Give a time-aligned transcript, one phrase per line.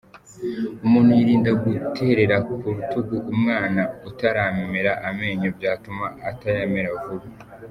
[0.85, 7.27] Umuntu yirinda guterera ku rutugu umwana utaramera amenyo, byatuma atayamera vuba.